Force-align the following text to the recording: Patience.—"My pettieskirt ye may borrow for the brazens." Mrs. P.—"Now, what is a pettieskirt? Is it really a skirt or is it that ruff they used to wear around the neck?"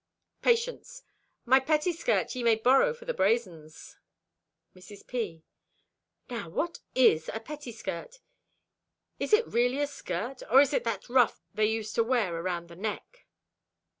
Patience.—"My 0.41 1.59
pettieskirt 1.59 2.33
ye 2.33 2.41
may 2.41 2.55
borrow 2.55 2.91
for 2.91 3.05
the 3.05 3.13
brazens." 3.13 3.97
Mrs. 4.75 5.05
P.—"Now, 5.05 6.49
what 6.49 6.79
is 6.95 7.29
a 7.29 7.39
pettieskirt? 7.39 8.17
Is 9.19 9.31
it 9.31 9.45
really 9.45 9.77
a 9.77 9.85
skirt 9.85 10.41
or 10.49 10.59
is 10.59 10.73
it 10.73 10.85
that 10.85 11.07
ruff 11.07 11.43
they 11.53 11.67
used 11.67 11.93
to 11.93 12.03
wear 12.03 12.35
around 12.35 12.67
the 12.67 12.75
neck?" 12.75 13.27